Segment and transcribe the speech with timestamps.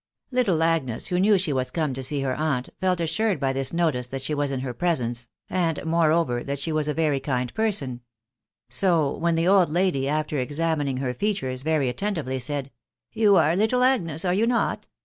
[0.31, 3.71] little Agnes, who knew she was come to see her aunt, felt assured by this
[3.71, 6.93] notice that she was in her presence, and, ma are over, that she was a
[6.95, 8.01] very kind person;
[8.67, 12.71] so, when the old lady, after examining her features very attentively, said,"
[13.21, 14.87] You are little Agnes, are you not